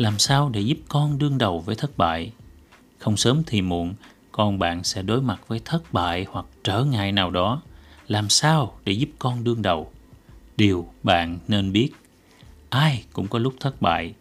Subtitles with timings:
[0.00, 2.32] làm sao để giúp con đương đầu với thất bại?
[2.98, 3.94] Không sớm thì muộn,
[4.32, 7.62] con bạn sẽ đối mặt với thất bại hoặc trở ngại nào đó.
[8.08, 9.92] Làm sao để giúp con đương đầu?
[10.56, 11.90] Điều bạn nên biết.
[12.70, 14.14] Ai cũng có lúc thất bại.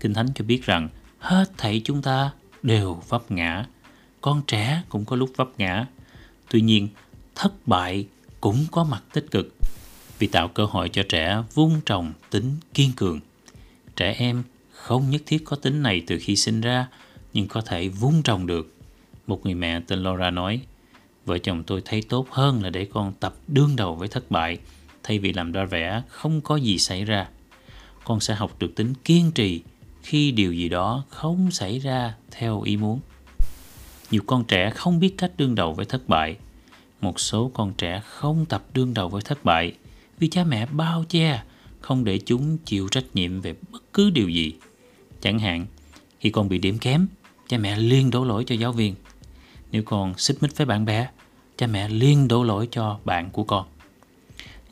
[0.00, 2.30] Kinh thánh cho biết rằng hết thảy chúng ta
[2.62, 3.66] đều vấp ngã.
[4.20, 5.86] Con trẻ cũng có lúc vấp ngã.
[6.50, 6.88] Tuy nhiên,
[7.34, 8.06] thất bại
[8.40, 9.54] cũng có mặt tích cực.
[10.18, 13.20] Vì tạo cơ hội cho trẻ vun trồng tính kiên cường.
[13.96, 14.42] Trẻ em
[14.82, 16.88] không nhất thiết có tính này từ khi sinh ra,
[17.32, 18.74] nhưng có thể vun trồng được.
[19.26, 20.60] Một người mẹ tên Laura nói,
[21.26, 24.58] vợ chồng tôi thấy tốt hơn là để con tập đương đầu với thất bại.
[25.02, 27.28] Thay vì làm ra vẻ không có gì xảy ra,
[28.04, 29.62] con sẽ học được tính kiên trì
[30.02, 33.00] khi điều gì đó không xảy ra theo ý muốn.
[34.10, 36.36] Nhiều con trẻ không biết cách đương đầu với thất bại.
[37.00, 39.74] Một số con trẻ không tập đương đầu với thất bại
[40.18, 41.42] vì cha mẹ bao che,
[41.80, 44.54] không để chúng chịu trách nhiệm về bất cứ điều gì
[45.22, 45.66] chẳng hạn,
[46.20, 47.06] khi con bị điểm kém,
[47.48, 48.94] cha mẹ liên đổ lỗi cho giáo viên.
[49.70, 51.08] Nếu con xích mích với bạn bè,
[51.56, 53.66] cha mẹ liên đổ lỗi cho bạn của con.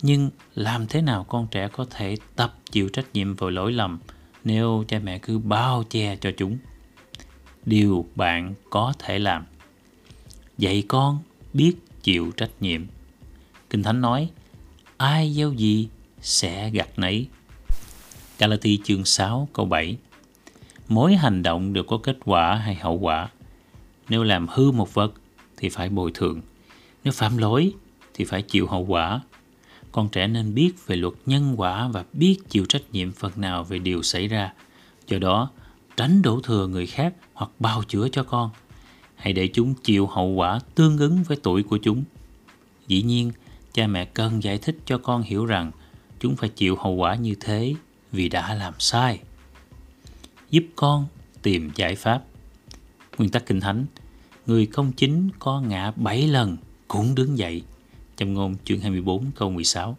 [0.03, 3.99] Nhưng làm thế nào con trẻ có thể tập chịu trách nhiệm về lỗi lầm
[4.45, 6.59] nếu cha mẹ cứ bao che cho chúng?
[7.67, 9.45] Điều bạn có thể làm.
[10.59, 11.19] Dạy con
[11.53, 12.87] biết chịu trách nhiệm.
[13.71, 14.31] Kinh thánh nói,
[14.97, 15.89] ai gieo gì
[16.21, 17.29] sẽ gặt nấy.
[18.39, 19.97] Galati chương 6 câu 7
[20.91, 23.29] Mỗi hành động đều có kết quả hay hậu quả.
[24.09, 25.13] Nếu làm hư một vật
[25.57, 26.41] thì phải bồi thường.
[27.05, 27.73] Nếu phạm lỗi
[28.15, 29.21] thì phải chịu hậu quả.
[29.93, 33.65] Con trẻ nên biết về luật nhân quả và biết chịu trách nhiệm phần nào
[33.65, 34.53] về điều xảy ra.
[35.07, 35.51] Do đó,
[35.97, 38.51] tránh đổ thừa người khác hoặc bào chữa cho con.
[39.17, 42.05] Hãy để chúng chịu hậu quả tương ứng với tuổi của chúng.
[42.87, 43.33] Dĩ nhiên,
[43.73, 45.71] cha mẹ cần giải thích cho con hiểu rằng
[46.21, 47.75] chúng phải chịu hậu quả như thế
[48.13, 49.21] vì đã làm sai
[50.51, 51.07] giúp con
[51.43, 52.25] tìm giải pháp.
[53.19, 53.87] Nguyên tắc kinh thánh,
[54.47, 56.57] người công chính có ngã bảy lần
[56.89, 57.63] cũng đứng dậy.
[58.17, 59.97] Châm ngôn chương 24 câu 16.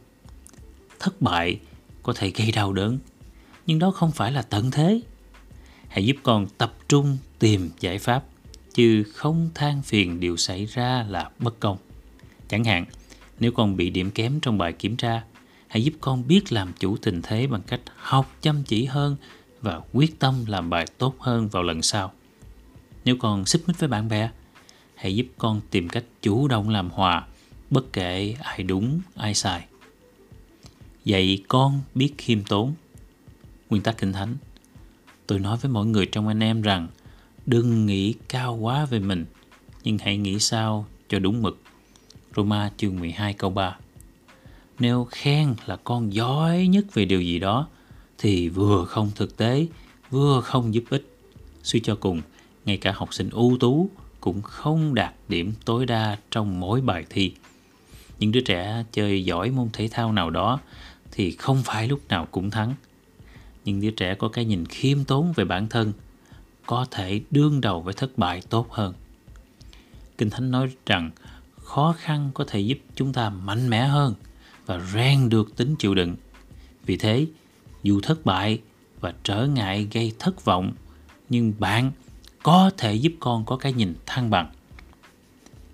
[1.00, 1.60] Thất bại
[2.04, 3.00] có thể gây đau đớn,
[3.68, 5.02] nhưng đó không phải là tận thế.
[5.88, 8.24] Hãy giúp con tập trung tìm giải pháp,
[8.74, 11.78] chứ không than phiền điều xảy ra là bất công.
[12.48, 12.86] Chẳng hạn,
[13.40, 15.24] nếu con bị điểm kém trong bài kiểm tra,
[15.68, 19.16] hãy giúp con biết làm chủ tình thế bằng cách học chăm chỉ hơn
[19.62, 22.12] và quyết tâm làm bài tốt hơn vào lần sau.
[23.06, 24.30] Nếu con xích mích với bạn bè,
[24.96, 27.28] hãy giúp con tìm cách chủ động làm hòa,
[27.70, 29.66] bất kể ai đúng, ai sai.
[31.06, 32.74] Dạy con biết khiêm tốn.
[33.70, 34.36] Nguyên tắc kinh thánh.
[35.28, 36.88] Tôi nói với mọi người trong anh em rằng
[37.46, 39.26] đừng nghĩ cao quá về mình,
[39.84, 41.62] nhưng hãy nghĩ sao cho đúng mực.
[42.36, 43.78] Roma chương 12 câu 3
[44.80, 47.68] Nếu khen là con giỏi nhất về điều gì đó,
[48.22, 49.68] thì vừa không thực tế,
[50.10, 51.18] vừa không giúp ích.
[51.64, 52.22] Suy cho cùng,
[52.66, 53.90] ngay cả học sinh ưu tú
[54.20, 57.34] cũng không đạt điểm tối đa trong mỗi bài thi.
[58.20, 60.60] Những đứa trẻ chơi giỏi môn thể thao nào đó
[61.12, 62.74] thì không phải lúc nào cũng thắng.
[63.66, 65.94] Những đứa trẻ có cái nhìn khiêm tốn về bản thân
[66.66, 68.94] có thể đương đầu với thất bại tốt hơn.
[70.18, 71.12] Kinh Thánh nói rằng
[71.64, 74.14] khó khăn có thể giúp chúng ta mạnh mẽ hơn
[74.66, 76.16] và rèn được tính chịu đựng.
[76.86, 77.28] Vì thế,
[77.84, 78.60] dù thất bại
[79.00, 80.74] và trở ngại gây thất vọng,
[81.30, 81.92] nhưng bạn
[82.44, 84.52] có thể giúp con có cái nhìn thăng bằng.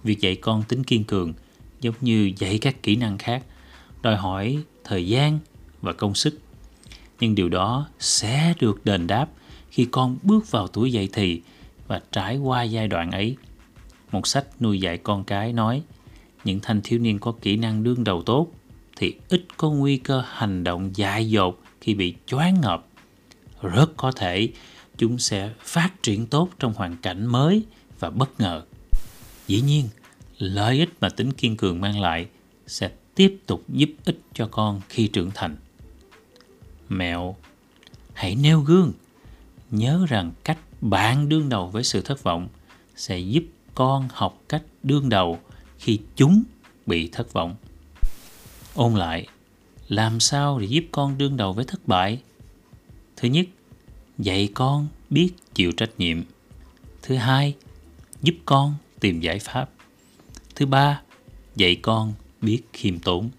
[0.04, 1.34] Việc dạy con tính kiên cường,
[1.82, 3.44] giống như dạy các kỹ năng khác,
[4.02, 5.40] đòi hỏi thời gian
[5.82, 6.40] và công sức.
[7.20, 9.28] Nhưng điều đó sẽ được đền đáp
[9.70, 11.42] khi con bước vào tuổi dậy thì
[11.88, 13.36] và trải qua giai đoạn ấy.
[14.12, 15.84] Một sách nuôi dạy con cái nói,
[16.44, 18.48] những thanh thiếu niên có kỹ năng đương đầu tốt
[18.96, 22.88] thì ít có nguy cơ hành động dại dột khi bị choáng ngợp,
[23.62, 24.50] rất có thể
[24.98, 27.64] chúng sẽ phát triển tốt trong hoàn cảnh mới
[28.00, 28.64] và bất ngờ.
[29.48, 29.90] Dĩ nhiên,
[30.38, 32.28] lợi ích mà tính kiên cường mang lại
[32.68, 35.56] sẽ tiếp tục giúp ích cho con khi trưởng thành.
[36.90, 37.36] Mẹo,
[38.14, 38.92] hãy nêu gương,
[39.72, 42.48] nhớ rằng cách bạn đương đầu với sự thất vọng
[42.96, 43.44] sẽ giúp
[43.76, 45.40] con học cách đương đầu
[45.80, 46.44] khi chúng
[46.86, 47.56] bị thất vọng.
[48.76, 49.28] Ôn lại
[49.88, 52.22] làm sao để giúp con đương đầu với thất bại?
[53.16, 53.46] Thứ nhất,
[54.18, 56.24] dạy con biết chịu trách nhiệm.
[57.02, 57.56] Thứ hai,
[58.22, 59.70] giúp con tìm giải pháp.
[60.56, 61.02] Thứ ba,
[61.56, 63.30] dạy con biết khiêm tốn.